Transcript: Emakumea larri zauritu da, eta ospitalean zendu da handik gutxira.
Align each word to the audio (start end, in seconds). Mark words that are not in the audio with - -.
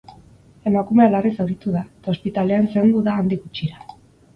Emakumea 0.71 1.11
larri 1.11 1.33
zauritu 1.37 1.75
da, 1.77 1.85
eta 2.01 2.13
ospitalean 2.17 2.69
zendu 2.75 3.09
da 3.11 3.19
handik 3.23 3.49
gutxira. 3.51 3.91